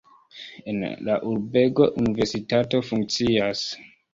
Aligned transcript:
En 0.73 0.79
la 1.09 1.17
urbego 1.33 1.91
universitato 2.05 2.85
funkcias. 2.89 3.63